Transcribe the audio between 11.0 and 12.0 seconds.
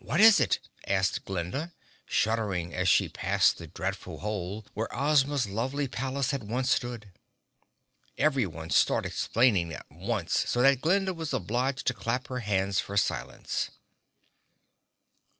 was obliged to